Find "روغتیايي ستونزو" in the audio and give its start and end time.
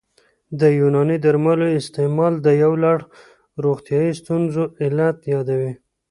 3.63-4.63